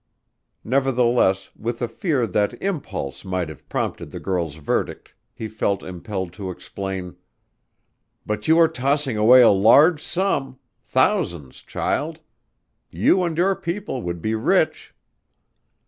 Nevertheless 0.63 1.51
with 1.55 1.79
a 1.79 1.87
fear 1.87 2.25
that 2.25 2.59
impulse 2.59 3.23
might 3.23 3.49
have 3.49 3.69
prompted 3.69 4.09
the 4.09 4.19
girl's 4.19 4.55
verdict, 4.55 5.13
he 5.31 5.47
felt 5.47 5.83
impelled 5.83 6.33
to 6.33 6.49
explain: 6.49 7.17
"But 8.25 8.47
you 8.47 8.57
are 8.57 8.67
tossing 8.67 9.15
away 9.15 9.43
a 9.43 9.51
large 9.51 10.01
sum 10.01 10.57
thousands, 10.81 11.61
child! 11.61 12.19
You 12.89 13.21
and 13.21 13.37
your 13.37 13.55
people 13.55 14.01
would 14.01 14.23
be 14.23 14.33
rich." 14.33 14.95